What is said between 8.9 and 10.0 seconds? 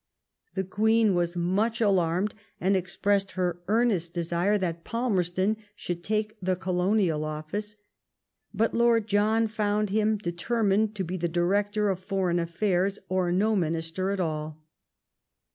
John found